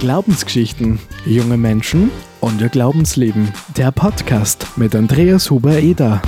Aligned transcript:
Glaubensgeschichten, 0.00 0.98
junge 1.24 1.56
Menschen 1.56 2.10
und 2.40 2.60
ihr 2.60 2.68
Glaubensleben. 2.68 3.52
Der 3.76 3.90
Podcast 3.90 4.66
mit 4.76 4.94
Andreas 4.94 5.50
Huber-Eder. 5.50 6.20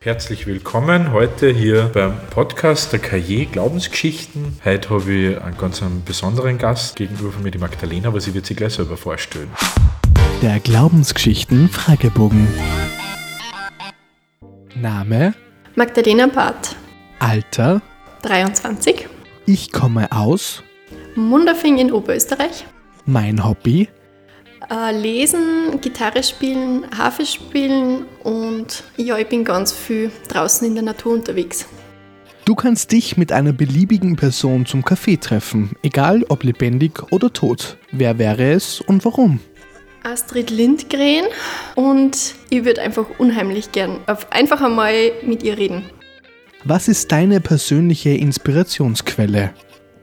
Herzlich 0.00 0.46
willkommen 0.46 1.12
heute 1.12 1.50
hier 1.50 1.90
beim 1.94 2.14
Podcast 2.30 2.92
der 2.92 2.98
KJ 2.98 3.46
Glaubensgeschichten. 3.46 4.58
Heute 4.64 4.90
habe 4.90 5.12
ich 5.12 5.40
einen 5.40 5.56
ganz 5.56 5.82
einen 5.82 6.04
besonderen 6.04 6.58
Gast 6.58 6.96
gegenüber 6.96 7.32
von 7.32 7.42
mir, 7.42 7.50
die 7.50 7.58
Magdalena, 7.58 8.08
aber 8.08 8.20
sie 8.20 8.34
wird 8.34 8.46
sich 8.46 8.56
gleich 8.56 8.74
selber 8.74 8.96
vorstellen. 8.96 9.50
Der 10.42 10.60
Glaubensgeschichten 10.60 11.68
Fragebogen. 11.68 12.46
Name, 14.74 15.34
Magdalena 15.74 16.26
Barth, 16.26 16.76
Alter, 17.18 17.80
23, 18.22 19.08
ich 19.48 19.72
komme 19.72 20.12
aus, 20.12 20.62
Munderfing 21.16 21.78
in 21.78 21.90
Oberösterreich. 21.92 22.66
mein 23.06 23.44
Hobby, 23.44 23.88
Äh, 24.70 24.92
lesen, 24.92 25.80
Gitarre 25.80 26.22
spielen, 26.22 26.84
Harfe 26.96 27.24
spielen 27.24 28.04
und 28.22 28.82
ja, 28.98 29.16
ich 29.16 29.26
bin 29.28 29.42
ganz 29.44 29.72
viel 29.72 30.10
draußen 30.28 30.66
in 30.66 30.74
der 30.74 30.82
Natur 30.82 31.14
unterwegs. 31.14 31.66
Du 32.44 32.54
kannst 32.54 32.92
dich 32.92 33.16
mit 33.16 33.32
einer 33.32 33.52
beliebigen 33.54 34.16
Person 34.16 34.66
zum 34.66 34.84
Kaffee 34.84 35.16
treffen, 35.16 35.70
egal 35.82 36.24
ob 36.28 36.44
lebendig 36.44 37.02
oder 37.12 37.32
tot. 37.32 37.78
Wer 37.92 38.18
wäre 38.18 38.52
es 38.52 38.80
und 38.82 39.04
warum? 39.06 39.40
Astrid 40.02 40.50
Lindgren 40.50 41.24
und 41.74 42.34
ich 42.50 42.64
würde 42.64 42.82
einfach 42.82 43.06
unheimlich 43.18 43.72
gern 43.72 44.00
auf 44.06 44.30
einfach 44.32 44.60
einmal 44.60 45.12
mit 45.24 45.42
ihr 45.42 45.56
reden. 45.56 45.84
Was 46.64 46.88
ist 46.88 47.12
deine 47.12 47.40
persönliche 47.40 48.10
Inspirationsquelle? 48.10 49.54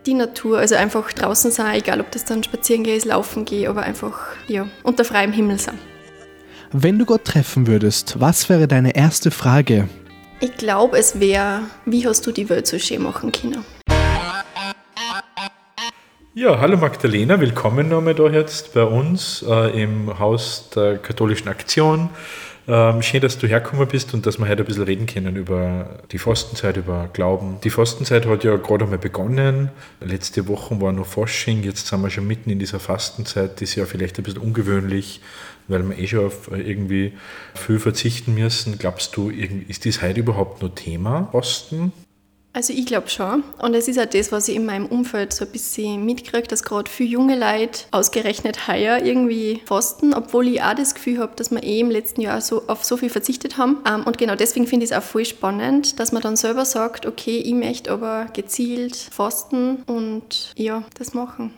Die 0.05 0.13
Natur, 0.13 0.59
also 0.59 0.75
einfach 0.75 1.11
draußen 1.11 1.51
sein, 1.51 1.79
egal 1.79 1.99
ob 1.99 2.11
das 2.11 2.23
dann 2.23 2.45
spazieren 2.45 2.85
gehe, 2.85 2.97
laufen 2.99 3.43
gehe, 3.43 3.69
aber 3.69 3.83
einfach 3.83 4.19
ja, 4.47 4.65
unter 4.83 5.03
freiem 5.03 5.33
Himmel 5.33 5.59
sein. 5.59 5.77
Wenn 6.71 6.97
du 6.97 7.05
Gott 7.05 7.25
treffen 7.25 7.67
würdest, 7.67 8.21
was 8.21 8.47
wäre 8.47 8.69
deine 8.69 8.95
erste 8.95 9.31
Frage? 9.31 9.89
Ich 10.39 10.55
glaube, 10.55 10.97
es 10.97 11.19
wäre, 11.19 11.63
wie 11.85 12.07
hast 12.07 12.25
du 12.25 12.31
die 12.31 12.47
Welt 12.47 12.67
so 12.67 12.79
schön 12.79 13.03
machen 13.03 13.33
können? 13.33 13.65
Ja, 16.33 16.59
hallo 16.59 16.77
Magdalena, 16.77 17.39
willkommen 17.41 17.89
nochmal 17.89 18.15
da 18.15 18.27
jetzt 18.27 18.73
bei 18.73 18.83
uns 18.83 19.43
äh, 19.45 19.83
im 19.83 20.19
Haus 20.19 20.69
der 20.73 20.99
katholischen 20.99 21.49
Aktion. 21.49 22.09
Ähm, 22.67 23.03
schön, 23.03 23.21
dass 23.21 23.37
du 23.37 23.45
hergekommen 23.45 23.87
bist 23.87 24.15
und 24.15 24.25
dass 24.25 24.39
wir 24.39 24.47
heute 24.47 24.63
ein 24.63 24.65
bisschen 24.65 24.83
reden 24.83 25.05
können 25.05 25.35
über 25.35 25.99
die 26.11 26.17
Fastenzeit, 26.17 26.77
über 26.77 27.09
Glauben. 27.13 27.59
Die 27.63 27.69
Fastenzeit 27.69 28.25
hat 28.25 28.43
ja 28.43 28.55
gerade 28.55 28.85
einmal 28.85 28.97
begonnen. 28.97 29.69
Letzte 30.01 30.47
Woche 30.47 30.81
war 30.81 30.91
noch 30.91 31.05
Fasching, 31.05 31.61
jetzt 31.61 31.85
sind 31.85 32.01
wir 32.01 32.09
schon 32.09 32.25
mitten 32.25 32.49
in 32.49 32.57
dieser 32.57 32.79
Fastenzeit. 32.79 33.55
Das 33.55 33.69
ist 33.69 33.75
ja 33.75 33.85
vielleicht 33.85 34.17
ein 34.17 34.23
bisschen 34.23 34.41
ungewöhnlich, 34.41 35.21
weil 35.67 35.87
wir 35.87 35.99
eh 35.99 36.07
schon 36.07 36.25
auf 36.25 36.49
irgendwie 36.51 37.13
viel 37.53 37.77
verzichten 37.77 38.33
müssen. 38.33 38.79
Glaubst 38.79 39.15
du, 39.15 39.29
ist 39.29 39.85
das 39.85 40.01
heute 40.01 40.21
überhaupt 40.21 40.63
noch 40.63 40.73
Thema, 40.73 41.29
Fasten? 41.31 41.93
Also 42.55 42.71
ich 42.71 42.85
glaube 42.85 43.09
schon. 43.09 43.43
Und 43.57 43.73
es 43.73 43.89
ist 43.89 43.99
auch 43.99 44.05
das, 44.05 44.31
was 44.31 44.47
ich 44.47 44.55
in 44.55 44.65
meinem 44.65 44.85
Umfeld 44.85 45.33
so 45.33 45.43
ein 45.43 45.51
bisschen 45.51 46.05
mitkriege, 46.05 46.47
dass 46.47 46.63
gerade 46.63 46.89
viele 46.89 47.09
junge 47.09 47.37
Leute 47.37 47.81
ausgerechnet 47.91 48.69
heuer 48.69 49.03
irgendwie 49.03 49.61
fasten, 49.65 50.13
obwohl 50.13 50.47
ich 50.47 50.63
auch 50.63 50.73
das 50.73 50.95
Gefühl 50.95 51.19
habe, 51.19 51.33
dass 51.35 51.51
wir 51.51 51.61
eh 51.61 51.81
im 51.81 51.91
letzten 51.91 52.21
Jahr 52.21 52.39
so 52.39 52.65
auf 52.67 52.85
so 52.85 52.95
viel 52.95 53.09
verzichtet 53.09 53.57
haben. 53.57 53.79
Ähm, 53.85 54.03
Und 54.05 54.17
genau 54.17 54.37
deswegen 54.37 54.67
finde 54.67 54.85
ich 54.85 54.91
es 54.91 54.97
auch 54.97 55.03
voll 55.03 55.25
spannend, 55.25 55.99
dass 55.99 56.13
man 56.13 56.21
dann 56.21 56.37
selber 56.37 56.63
sagt, 56.63 57.05
okay, 57.05 57.39
ich 57.39 57.53
möchte 57.53 57.91
aber 57.91 58.27
gezielt 58.31 58.95
fasten 58.95 59.83
und 59.85 60.53
ja, 60.55 60.85
das 60.97 61.13
machen. 61.13 61.51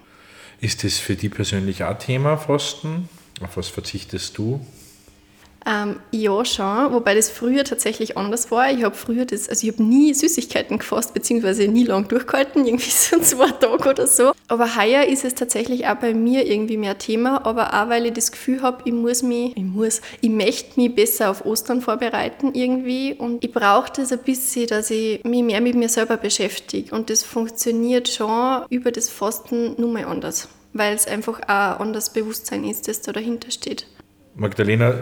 Ist 0.61 0.83
das 0.83 0.97
für 0.97 1.15
dich 1.15 1.29
persönlich 1.29 1.83
auch 1.83 1.99
Thema, 1.99 2.37
Fasten? 2.37 3.07
Auf 3.43 3.55
was 3.55 3.67
verzichtest 3.67 4.35
du? 4.39 4.65
Ähm, 5.69 5.99
ja, 6.11 6.45
schon, 6.45 6.93
wobei 6.93 7.13
das 7.13 7.29
früher 7.29 7.65
tatsächlich 7.65 8.15
anders 8.15 8.51
war. 8.51 8.71
Ich 8.71 8.83
habe 8.83 8.95
früher 8.95 9.25
das, 9.25 9.49
also 9.49 9.67
ich 9.67 9.73
habe 9.73 9.83
nie 9.83 10.13
Süßigkeiten 10.13 10.77
gefasst, 10.77 11.13
beziehungsweise 11.13 11.67
nie 11.67 11.83
lang 11.83 12.07
durchgehalten, 12.07 12.65
irgendwie 12.65 12.89
so 12.89 13.19
zwei 13.19 13.49
Tage 13.49 13.89
oder 13.89 14.07
so. 14.07 14.31
Aber 14.47 14.77
heuer 14.77 15.03
ist 15.03 15.25
es 15.25 15.35
tatsächlich 15.35 15.85
auch 15.85 15.95
bei 15.95 16.13
mir 16.13 16.47
irgendwie 16.47 16.77
mehr 16.77 16.97
Thema, 16.97 17.45
aber 17.45 17.73
auch 17.73 17.89
weil 17.89 18.05
ich 18.05 18.13
das 18.13 18.31
Gefühl 18.31 18.61
habe, 18.61 18.83
ich 18.85 18.93
muss 18.93 19.23
mich, 19.23 19.57
ich 19.57 19.63
muss, 19.63 20.01
ich 20.21 20.29
möchte 20.29 20.79
mich 20.79 20.95
besser 20.95 21.31
auf 21.31 21.45
Ostern 21.45 21.81
vorbereiten 21.81 22.53
irgendwie 22.53 23.13
und 23.13 23.43
ich 23.43 23.51
brauche 23.51 23.91
das 23.93 24.13
ein 24.13 24.19
bisschen, 24.19 24.67
dass 24.67 24.89
ich 24.89 25.21
mich 25.25 25.43
mehr 25.43 25.59
mit 25.59 25.75
mir 25.75 25.89
selber 25.89 26.15
beschäftige 26.15 26.95
und 26.95 27.09
das 27.09 27.23
funktioniert 27.23 28.07
schon 28.07 28.63
über 28.69 28.93
das 28.93 29.09
Fasten 29.09 29.75
nur 29.77 29.91
mal 29.91 30.05
anders, 30.05 30.47
weil 30.71 30.95
es 30.95 31.07
einfach 31.07 31.41
auch 31.41 31.49
ein 31.49 31.81
anderes 31.81 32.09
Bewusstsein 32.11 32.63
ist, 32.63 32.87
das 32.87 33.01
da 33.01 33.11
dahinter 33.11 33.51
steht. 33.51 33.85
Magdalena, 34.37 34.93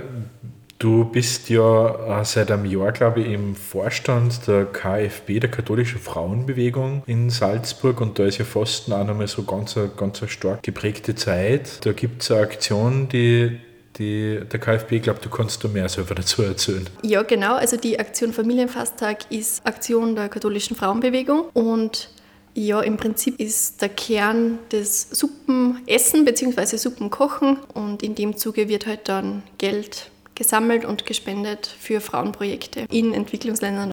du 0.80 1.06
bist 1.06 1.50
ja 1.50 2.20
äh, 2.22 2.26
seit 2.26 2.52
einem 2.52 2.66
Jahr, 2.66 2.92
glaube 2.92 3.22
ich, 3.22 3.32
im 3.32 3.56
Vorstand 3.56 4.48
der 4.48 4.66
KfB, 4.66 5.40
der 5.40 5.52
Katholischen 5.52 6.00
Frauenbewegung 6.00 7.04
in 7.08 7.30
Salzburg 7.30 8.02
und 8.02 8.20
da 8.20 8.26
ist 8.26 8.38
ja 8.38 8.46
Fasten 8.46 8.94
auch 8.94 9.06
nochmal 9.06 9.28
so 9.28 9.44
ganz, 9.44 9.78
ganz 9.98 10.22
eine 10.22 10.30
stark 10.30 10.64
geprägte 10.64 11.16
Zeit. 11.16 11.86
Da 11.86 11.94
gibt 11.94 12.22
es 12.22 12.32
eine 12.32 12.42
Aktion, 12.42 13.08
die, 13.08 13.60
die 13.98 14.42
der 14.52 14.60
KfB, 14.60 15.00
glaube, 15.00 15.20
du 15.22 15.30
kannst 15.30 15.64
da 15.64 15.68
mehr 15.68 15.88
selber 15.90 16.16
dazu 16.16 16.44
erzählen. 16.44 16.88
Ja, 17.02 17.24
genau. 17.24 17.56
Also 17.56 17.78
die 17.78 17.98
Aktion 18.00 18.34
Familienfasttag 18.34 19.32
ist 19.32 19.66
Aktion 19.66 20.16
der 20.16 20.30
katholischen 20.30 20.76
Frauenbewegung 20.76 21.46
und 21.54 22.10
ja, 22.58 22.80
im 22.80 22.96
Prinzip 22.96 23.38
ist 23.42 23.82
der 23.82 23.90
Kern 23.90 24.60
des 24.72 25.10
Suppenessen 25.12 26.24
bzw. 26.24 26.78
Suppenkochen 26.78 27.58
und 27.74 28.02
in 28.02 28.16
dem 28.16 28.38
Zuge 28.38 28.70
wird 28.70 28.88
halt 28.88 29.10
dann 29.10 29.44
Geld 29.58 30.10
gesammelt 30.36 30.86
und 30.86 31.06
gespendet 31.06 31.68
für 31.80 32.02
Frauenprojekte 32.02 32.86
in 32.92 33.14
Entwicklungsländern. 33.14 33.92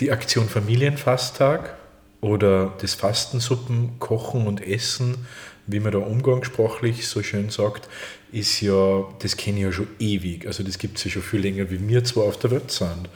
Die 0.00 0.10
Aktion 0.10 0.48
Familienfasttag 0.48 1.76
oder 2.20 2.74
das 2.80 2.94
Fastensuppen, 2.94 3.98
Kochen 3.98 4.46
und 4.46 4.66
Essen, 4.66 5.26
wie 5.66 5.80
man 5.80 5.92
da 5.92 5.98
umgangssprachlich 5.98 7.06
so 7.06 7.22
schön 7.22 7.50
sagt, 7.50 7.88
ist 8.32 8.60
ja, 8.60 9.06
das 9.20 9.36
kenne 9.36 9.58
ich 9.58 9.64
ja 9.64 9.72
schon 9.72 9.88
ewig. 9.98 10.46
Also 10.46 10.62
das 10.62 10.78
gibt 10.78 10.98
es 10.98 11.04
ja 11.04 11.10
schon 11.10 11.22
viel 11.22 11.40
länger, 11.40 11.70
wie 11.70 11.86
wir 11.88 12.04
zwar 12.04 12.24
auf 12.24 12.38
der 12.38 12.50
Welt 12.50 12.70
sind. 12.70 13.08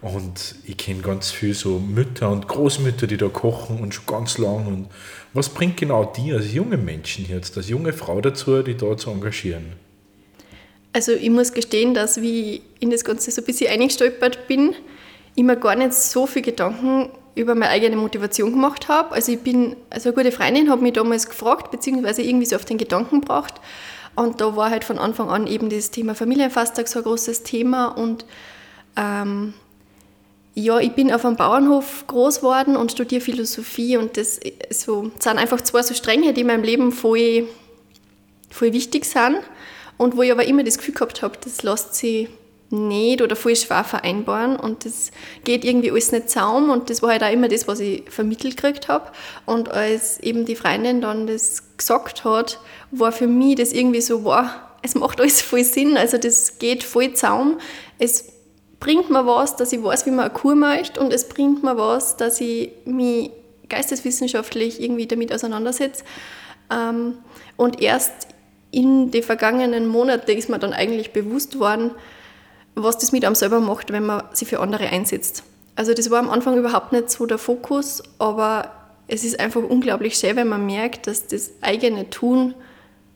Und 0.00 0.54
ich 0.64 0.78
kenne 0.78 1.02
ganz 1.02 1.30
viel 1.30 1.54
so 1.54 1.78
Mütter 1.78 2.30
und 2.30 2.48
Großmütter, 2.48 3.06
die 3.06 3.18
da 3.18 3.28
kochen 3.28 3.80
und 3.80 3.94
schon 3.94 4.06
ganz 4.06 4.38
lang. 4.38 4.66
Und 4.66 4.88
was 5.34 5.50
bringt 5.50 5.76
genau 5.76 6.04
die 6.04 6.32
als 6.32 6.52
junge 6.52 6.78
Menschen 6.78 7.28
jetzt, 7.28 7.56
als 7.56 7.68
junge 7.68 7.92
Frau 7.92 8.20
dazu, 8.20 8.62
die 8.62 8.76
da 8.76 8.96
zu 8.96 9.10
engagieren? 9.10 9.74
Also 10.92 11.12
ich 11.12 11.30
muss 11.30 11.52
gestehen, 11.52 11.94
dass 11.94 12.20
wie 12.20 12.54
ich 12.56 12.62
in 12.80 12.90
das 12.90 13.04
Ganze 13.04 13.30
so 13.30 13.42
ein 13.42 13.44
bisschen 13.44 13.70
eingestolpert 13.70 14.48
bin, 14.48 14.74
ich 15.36 15.44
mir 15.44 15.56
gar 15.56 15.76
nicht 15.76 15.94
so 15.94 16.26
viel 16.26 16.42
Gedanken 16.42 17.10
über 17.36 17.54
meine 17.54 17.70
eigene 17.70 17.96
Motivation 17.96 18.50
gemacht 18.50 18.88
habe. 18.88 19.12
Also 19.14 19.32
ich 19.32 19.40
bin, 19.40 19.76
also 19.88 20.08
eine 20.08 20.16
gute 20.16 20.32
Freundin 20.32 20.68
hat 20.68 20.82
mich 20.82 20.94
damals 20.94 21.28
gefragt, 21.28 21.70
beziehungsweise 21.70 22.22
irgendwie 22.22 22.46
so 22.46 22.56
auf 22.56 22.64
den 22.64 22.78
Gedanken 22.78 23.20
gebracht. 23.20 23.54
Und 24.16 24.40
da 24.40 24.56
war 24.56 24.70
halt 24.70 24.82
von 24.82 24.98
Anfang 24.98 25.30
an 25.30 25.46
eben 25.46 25.70
das 25.70 25.92
Thema 25.92 26.16
Familienfasttag 26.16 26.88
so 26.88 26.98
ein 26.98 27.04
großes 27.04 27.44
Thema. 27.44 27.86
Und 27.86 28.24
ähm, 28.96 29.54
ja, 30.54 30.80
ich 30.80 30.92
bin 30.92 31.12
auf 31.12 31.24
einem 31.24 31.36
Bauernhof 31.36 32.04
groß 32.08 32.38
geworden 32.38 32.76
und 32.76 32.90
studiere 32.90 33.20
Philosophie 33.20 33.96
und 33.96 34.16
das 34.16 34.40
so, 34.70 35.12
sind 35.20 35.38
einfach 35.38 35.60
zwei 35.60 35.82
so 35.82 35.94
Stränge, 35.94 36.32
die 36.34 36.40
in 36.40 36.48
meinem 36.48 36.64
Leben 36.64 36.90
voll, 36.90 37.46
voll 38.50 38.72
wichtig 38.72 39.04
sind 39.04 39.38
und 40.00 40.16
wo 40.16 40.22
ich 40.22 40.32
aber 40.32 40.46
immer 40.46 40.64
das 40.64 40.78
Gefühl 40.78 40.94
gehabt 40.94 41.20
habe, 41.20 41.36
das 41.44 41.62
lässt 41.62 41.94
sich 41.94 42.30
nicht 42.70 43.20
oder 43.20 43.36
voll 43.36 43.54
schwer 43.54 43.84
vereinbaren 43.84 44.56
und 44.56 44.86
das 44.86 45.10
geht 45.44 45.62
irgendwie 45.62 45.90
alles 45.90 46.10
nicht 46.10 46.30
zusammen. 46.30 46.70
Und 46.70 46.88
das 46.88 47.02
war 47.02 47.10
halt 47.10 47.22
auch 47.22 47.30
immer 47.30 47.48
das, 47.48 47.68
was 47.68 47.80
ich 47.80 48.08
vermittelt 48.08 48.56
gekriegt 48.56 48.88
habe 48.88 49.12
und 49.44 49.70
als 49.70 50.18
eben 50.20 50.46
die 50.46 50.56
Freundin 50.56 51.02
dann 51.02 51.26
das 51.26 51.76
gesagt 51.76 52.24
hat, 52.24 52.60
war 52.90 53.12
für 53.12 53.26
mich 53.26 53.56
das 53.56 53.74
irgendwie 53.74 54.00
so, 54.00 54.24
wow, 54.24 54.46
es 54.80 54.94
macht 54.94 55.20
alles 55.20 55.42
voll 55.42 55.64
Sinn, 55.64 55.98
also 55.98 56.16
das 56.16 56.58
geht 56.58 56.82
voll 56.82 57.12
zusammen, 57.12 57.60
es 57.98 58.32
bringt 58.78 59.10
mir 59.10 59.26
was, 59.26 59.56
dass 59.56 59.70
ich 59.70 59.82
weiß, 59.82 60.06
wie 60.06 60.12
man 60.12 60.20
eine 60.20 60.30
Kur 60.32 60.54
möchte 60.54 60.98
und 60.98 61.12
es 61.12 61.28
bringt 61.28 61.62
mir 61.62 61.76
was, 61.76 62.16
dass 62.16 62.40
ich 62.40 62.70
mich 62.86 63.32
geisteswissenschaftlich 63.68 64.80
irgendwie 64.80 65.06
damit 65.06 65.30
auseinandersetze. 65.30 66.04
Ähm, 66.72 67.18
und 67.58 67.82
erst 67.82 68.29
in 68.70 69.10
den 69.10 69.22
vergangenen 69.22 69.86
Monaten 69.86 70.30
ist 70.30 70.48
mir 70.48 70.58
dann 70.58 70.72
eigentlich 70.72 71.12
bewusst 71.12 71.58
worden, 71.58 71.90
was 72.74 72.98
das 72.98 73.12
mit 73.12 73.24
einem 73.24 73.34
selber 73.34 73.60
macht, 73.60 73.92
wenn 73.92 74.06
man 74.06 74.24
sich 74.32 74.48
für 74.48 74.60
andere 74.60 74.88
einsetzt. 74.88 75.42
Also 75.76 75.94
das 75.94 76.10
war 76.10 76.18
am 76.18 76.30
Anfang 76.30 76.56
überhaupt 76.56 76.92
nicht 76.92 77.10
so 77.10 77.26
der 77.26 77.38
Fokus, 77.38 78.02
aber 78.18 78.70
es 79.08 79.24
ist 79.24 79.40
einfach 79.40 79.62
unglaublich 79.62 80.16
schön, 80.16 80.36
wenn 80.36 80.48
man 80.48 80.66
merkt, 80.66 81.06
dass 81.06 81.26
das 81.26 81.50
eigene 81.62 82.10
Tun 82.10 82.54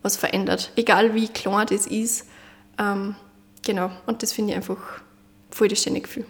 was 0.02 0.16
verändert. 0.16 0.72
Egal 0.76 1.14
wie 1.14 1.28
klein 1.28 1.66
das 1.68 1.86
ist. 1.86 2.26
Ähm, 2.78 3.14
genau, 3.64 3.90
und 4.06 4.22
das 4.22 4.32
finde 4.32 4.52
ich 4.52 4.56
einfach 4.56 4.78
voll 5.50 5.68
das 5.68 5.82
schöne 5.82 6.00
Gefühl. 6.00 6.26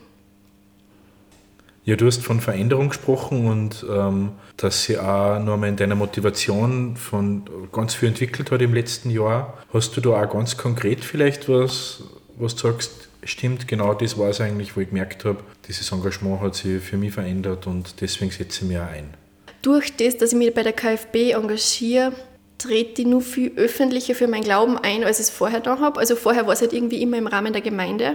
Ja, 1.86 1.96
du 1.96 2.06
hast 2.06 2.22
von 2.22 2.40
Veränderung 2.40 2.88
gesprochen 2.88 3.46
und 3.46 3.84
ähm, 3.90 4.32
dass 4.56 4.84
sie 4.84 4.98
auch 4.98 5.38
nochmal 5.38 5.69
in 5.69 5.76
deiner 5.76 5.94
Motivation 5.94 6.96
von 6.96 7.44
ganz 7.72 7.94
viel 7.94 8.08
entwickelt 8.08 8.50
hat 8.50 8.62
im 8.62 8.72
letzten 8.72 9.10
Jahr. 9.10 9.58
Hast 9.72 9.94
du 9.94 10.00
da 10.00 10.10
auch 10.10 10.32
ganz 10.32 10.56
konkret 10.56 11.04
vielleicht 11.04 11.46
was, 11.48 12.02
was 12.38 12.54
du 12.56 12.69
sagst, 12.69 13.08
stimmt, 13.22 13.69
genau 13.69 13.92
das 13.92 14.16
war 14.16 14.31
es 14.31 14.40
eigentlich, 14.40 14.76
wo 14.76 14.81
ich 14.81 14.88
gemerkt 14.88 15.26
habe, 15.26 15.40
dieses 15.69 15.92
Engagement 15.92 16.40
hat 16.40 16.54
sich 16.54 16.82
für 16.82 16.96
mich 16.96 17.12
verändert 17.12 17.66
und 17.66 18.00
deswegen 18.00 18.31
setze 18.31 18.62
ich 18.62 18.69
mich 18.69 18.78
auch 18.78 18.88
ein. 18.88 19.12
Durch 19.60 19.94
das, 19.94 20.16
dass 20.16 20.32
ich 20.32 20.38
mich 20.38 20.54
bei 20.54 20.62
der 20.62 20.72
KfB 20.72 21.32
engagiere, 21.32 22.12
trete 22.56 23.02
ich 23.02 23.08
nur 23.08 23.20
viel 23.20 23.52
öffentlicher 23.56 24.14
für 24.14 24.26
meinen 24.26 24.44
Glauben 24.44 24.78
ein, 24.78 25.04
als 25.04 25.20
ich 25.20 25.26
es 25.26 25.31
vorher 25.31 25.60
da 25.60 25.78
habe. 25.81 26.00
Also 26.00 26.16
vorher 26.16 26.46
war 26.46 26.54
es 26.54 26.60
halt 26.60 26.72
irgendwie 26.72 27.02
immer 27.02 27.19
im 27.19 27.26
Rahmen 27.26 27.52
der 27.52 27.62
Gemeinde. 27.62 28.14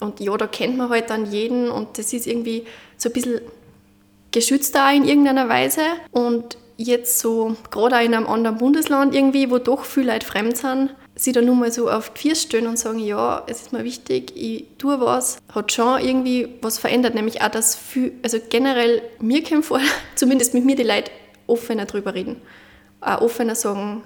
Und 0.00 0.20
ja, 0.20 0.36
da 0.36 0.46
kennt 0.46 0.76
man 0.76 0.90
halt 0.90 1.10
dann 1.10 1.30
jeden 1.30 1.70
und 1.70 1.98
das 1.98 2.12
ist 2.12 2.26
irgendwie 2.26 2.64
so 2.96 3.08
ein 3.08 3.12
bisschen 3.12 3.40
geschützter 4.30 4.92
in 4.92 5.04
irgendeiner 5.04 5.48
Weise. 5.48 5.80
Und 6.10 6.58
jetzt 6.76 7.18
so, 7.18 7.56
gerade 7.70 7.96
auch 7.96 8.02
in 8.02 8.14
einem 8.14 8.26
anderen 8.26 8.58
Bundesland 8.58 9.14
irgendwie, 9.14 9.50
wo 9.50 9.58
doch 9.58 9.84
viele 9.84 10.12
Leute 10.12 10.26
fremd 10.26 10.58
sind, 10.58 10.94
sie 11.14 11.32
dann 11.32 11.46
nur 11.46 11.54
mal 11.54 11.72
so 11.72 11.90
auf 11.90 12.10
die 12.10 12.28
Füße 12.28 12.42
stellen 12.42 12.66
und 12.66 12.78
sagen, 12.78 12.98
ja, 12.98 13.42
es 13.46 13.62
ist 13.62 13.72
mir 13.72 13.84
wichtig, 13.84 14.32
ich 14.36 14.66
tue 14.76 15.00
was, 15.00 15.38
hat 15.54 15.72
schon 15.72 16.00
irgendwie 16.00 16.48
was 16.60 16.78
verändert. 16.78 17.14
Nämlich 17.14 17.40
auch, 17.40 17.48
dass 17.48 17.74
viel, 17.74 18.12
also 18.22 18.38
generell 18.50 19.02
mir 19.20 19.42
kommt 19.42 19.64
vor, 19.64 19.80
zumindest 20.14 20.52
mit 20.52 20.64
mir 20.64 20.76
die 20.76 20.82
Leute 20.82 21.10
offener 21.46 21.86
drüber 21.86 22.14
reden. 22.14 22.42
Auch 23.00 23.22
offener 23.22 23.54
sagen, 23.54 24.02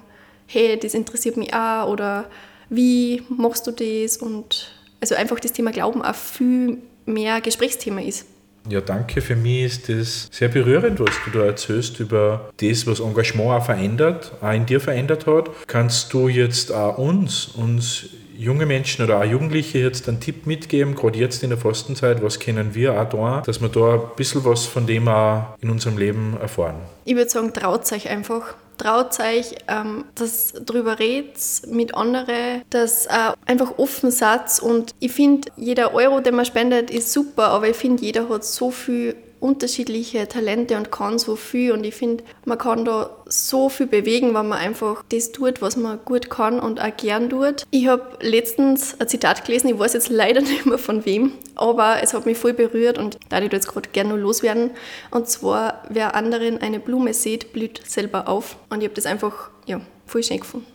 hey, 0.47 0.79
das 0.79 0.93
interessiert 0.93 1.35
mich 1.35 1.53
auch 1.53 1.89
oder 1.89 2.29
wie 2.69 3.23
machst 3.27 3.67
du 3.67 3.71
das 3.71 4.17
und 4.17 4.71
also 5.01 5.15
einfach 5.15 5.39
das 5.39 5.51
Thema 5.51 5.71
Glauben 5.71 6.01
auch 6.01 6.15
viel 6.15 6.77
mehr 7.05 7.41
Gesprächsthema 7.41 8.01
ist. 8.01 8.25
Ja, 8.69 8.79
danke. 8.79 9.21
Für 9.21 9.35
mich 9.35 9.63
ist 9.63 9.89
das 9.89 10.27
sehr 10.31 10.47
berührend, 10.47 10.99
was 10.99 11.15
du 11.25 11.37
da 11.37 11.45
erzählst 11.45 11.99
über 11.99 12.51
das, 12.57 12.85
was 12.85 12.99
Engagement 12.99 13.49
auch 13.49 13.65
verändert, 13.65 14.33
auch 14.39 14.51
in 14.51 14.65
dir 14.65 14.79
verändert 14.79 15.25
hat. 15.25 15.49
Kannst 15.67 16.13
du 16.13 16.27
jetzt 16.27 16.71
auch 16.71 16.99
uns, 16.99 17.47
uns 17.47 18.09
junge 18.37 18.65
Menschen 18.65 19.03
oder 19.03 19.19
auch 19.19 19.23
Jugendliche 19.23 19.79
jetzt 19.79 20.07
einen 20.07 20.19
Tipp 20.19 20.45
mitgeben, 20.47 20.95
gerade 20.95 21.17
jetzt 21.17 21.43
in 21.43 21.49
der 21.49 21.59
Fastenzeit, 21.59 22.23
was 22.23 22.39
können 22.39 22.73
wir 22.73 22.99
auch 22.99 23.09
da, 23.09 23.43
dass 23.45 23.61
wir 23.61 23.69
da 23.69 23.93
ein 23.93 24.01
bisschen 24.15 24.43
was 24.45 24.65
von 24.65 24.87
dem 24.87 25.07
auch 25.07 25.55
in 25.61 25.69
unserem 25.69 25.97
Leben 25.97 26.37
erfahren? 26.39 26.75
Ich 27.05 27.15
würde 27.15 27.29
sagen, 27.29 27.53
traut 27.53 27.91
euch 27.91 28.09
einfach 28.09 28.55
traut 28.81 29.19
euch, 29.19 29.55
ähm, 29.67 30.05
dass 30.15 30.53
darüber 30.53 30.99
redet 30.99 31.37
mit 31.67 31.95
anderen, 31.95 32.63
dass 32.69 33.05
äh, 33.05 33.33
einfach 33.45 33.77
offen 33.77 34.11
seid. 34.11 34.61
Und 34.61 34.95
ich 34.99 35.11
finde, 35.11 35.49
jeder 35.55 35.93
Euro, 35.93 36.19
den 36.19 36.35
man 36.35 36.45
spendet, 36.45 36.89
ist 36.89 37.11
super, 37.11 37.49
aber 37.49 37.69
ich 37.69 37.75
finde, 37.75 38.03
jeder 38.03 38.29
hat 38.29 38.43
so 38.43 38.71
viel 38.71 39.15
unterschiedliche 39.41 40.27
Talente 40.27 40.77
und 40.77 40.91
kann 40.91 41.19
so 41.19 41.35
viel. 41.35 41.71
Und 41.71 41.83
ich 41.83 41.95
finde, 41.95 42.23
man 42.45 42.57
kann 42.57 42.85
da 42.85 43.09
so 43.25 43.69
viel 43.69 43.87
bewegen, 43.87 44.27
wenn 44.27 44.47
man 44.47 44.53
einfach 44.53 45.03
das 45.09 45.31
tut, 45.31 45.61
was 45.61 45.75
man 45.75 45.99
gut 46.05 46.29
kann 46.29 46.59
und 46.59 46.79
auch 46.79 46.95
gern 46.95 47.29
tut. 47.29 47.65
Ich 47.71 47.87
habe 47.87 48.17
letztens 48.21 48.99
ein 49.01 49.07
Zitat 49.07 49.43
gelesen, 49.43 49.67
ich 49.69 49.79
weiß 49.79 49.93
jetzt 49.93 50.09
leider 50.09 50.41
nicht 50.51 50.65
mehr 50.65 50.77
von 50.77 51.05
wem, 51.05 51.33
aber 51.55 51.97
es 52.01 52.13
hat 52.13 52.25
mich 52.25 52.37
voll 52.37 52.53
berührt 52.53 52.97
und 52.97 53.17
da 53.29 53.41
ich 53.41 53.51
jetzt 53.51 53.67
gerade 53.67 53.89
gerne 53.89 54.11
nur 54.11 54.19
loswerden. 54.19 54.71
Und 55.09 55.27
zwar, 55.27 55.83
wer 55.89 56.15
anderen 56.15 56.59
eine 56.59 56.79
Blume 56.79 57.13
sieht, 57.13 57.51
blüht 57.51 57.81
selber 57.85 58.29
auf. 58.29 58.57
Und 58.69 58.81
ich 58.81 58.85
habe 58.85 58.95
das 58.95 59.05
einfach 59.05 59.49
ja, 59.65 59.81
voll 60.05 60.23
schön 60.23 60.39
gefunden. 60.39 60.67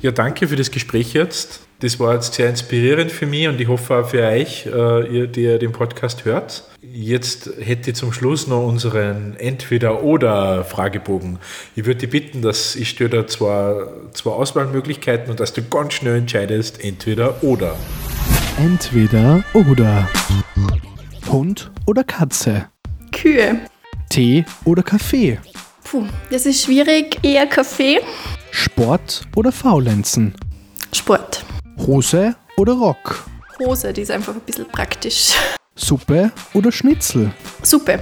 Ja, 0.00 0.10
danke 0.10 0.48
für 0.48 0.56
das 0.56 0.70
Gespräch 0.70 1.12
jetzt. 1.14 1.65
Das 1.80 2.00
war 2.00 2.14
jetzt 2.14 2.32
sehr 2.32 2.48
inspirierend 2.48 3.12
für 3.12 3.26
mich 3.26 3.46
und 3.48 3.60
ich 3.60 3.68
hoffe 3.68 3.96
auch 3.96 4.08
für 4.08 4.22
euch, 4.22 4.64
äh, 4.64 5.26
die 5.26 5.42
ihr 5.42 5.58
den 5.58 5.72
Podcast 5.72 6.24
hört. 6.24 6.64
Jetzt 6.80 7.50
hätte 7.60 7.90
ich 7.90 7.96
zum 7.96 8.14
Schluss 8.14 8.46
noch 8.46 8.66
unseren 8.66 9.36
Entweder-Oder-Fragebogen. 9.36 11.38
Ich 11.74 11.84
würde 11.84 12.00
dich 12.00 12.10
bitten, 12.10 12.40
dass 12.40 12.76
ich 12.76 12.88
stelle 12.88 13.10
da 13.10 13.26
zwei, 13.26 13.82
zwei 14.12 14.30
Auswahlmöglichkeiten 14.30 15.30
und 15.30 15.38
dass 15.38 15.52
du 15.52 15.62
ganz 15.68 15.92
schnell 15.92 16.16
entscheidest, 16.16 16.82
entweder 16.82 17.42
oder. 17.42 17.76
Entweder 18.58 19.44
oder. 19.52 20.08
Hund 21.30 21.70
oder 21.86 22.04
Katze? 22.04 22.68
Kühe. 23.12 23.60
Tee 24.08 24.46
oder 24.64 24.82
Kaffee? 24.82 25.38
Puh, 25.84 26.06
das 26.30 26.46
ist 26.46 26.64
schwierig. 26.64 27.18
Eher 27.22 27.46
Kaffee. 27.46 28.00
Sport 28.50 29.26
oder 29.36 29.52
Faulenzen? 29.52 30.34
Sport. 30.92 31.45
Hose 31.78 32.34
oder 32.56 32.72
Rock? 32.72 33.24
Hose, 33.58 33.92
die 33.92 34.00
ist 34.00 34.10
einfach 34.10 34.34
ein 34.34 34.40
bisschen 34.40 34.66
praktisch. 34.66 35.34
Suppe 35.74 36.32
oder 36.54 36.72
Schnitzel? 36.72 37.30
Suppe. 37.62 38.00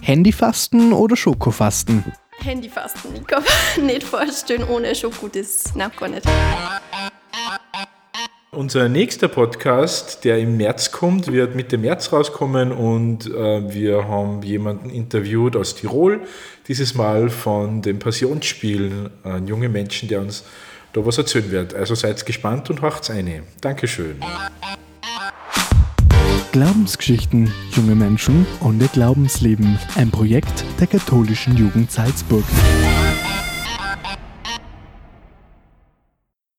Handyfasten 0.00 0.92
oder 0.92 1.16
Schokofasten? 1.16 2.04
Handyfasten. 2.38 3.16
Ich 3.16 3.26
kann 3.26 3.42
mir 3.76 3.82
nicht 3.94 4.04
vorstellen, 4.04 4.64
ohne 4.68 4.94
Schoko 4.94 5.28
das. 5.28 5.74
Nein, 5.74 5.90
gar 5.98 6.08
nicht. 6.08 6.22
Unser 8.52 8.88
nächster 8.88 9.26
Podcast, 9.26 10.24
der 10.24 10.38
im 10.38 10.56
März 10.56 10.92
kommt, 10.92 11.32
wird 11.32 11.56
Mitte 11.56 11.76
März 11.76 12.12
rauskommen 12.12 12.70
und 12.70 13.26
äh, 13.26 13.74
wir 13.74 14.06
haben 14.06 14.42
jemanden 14.42 14.90
interviewt 14.90 15.56
aus 15.56 15.74
Tirol, 15.74 16.20
dieses 16.68 16.94
Mal 16.94 17.30
von 17.30 17.82
den 17.82 17.98
Passionsspielen, 17.98 19.10
einen 19.24 19.48
jungen 19.48 19.72
Menschen, 19.72 20.08
der 20.08 20.20
uns 20.20 20.44
da 20.94 21.04
was 21.04 21.18
erzählen 21.18 21.50
wird. 21.50 21.74
Also 21.74 21.94
seid 21.94 22.24
gespannt 22.24 22.70
und 22.70 22.80
haucht's 22.80 23.10
eine. 23.10 23.42
Dankeschön. 23.60 24.20
Glaubensgeschichten, 26.52 27.52
junge 27.72 27.96
Menschen 27.96 28.46
und 28.60 28.80
ihr 28.80 28.88
Glaubensleben. 28.88 29.78
Ein 29.96 30.10
Projekt 30.10 30.64
der 30.80 30.86
katholischen 30.86 31.56
Jugend 31.56 31.90
Salzburg. 31.90 32.44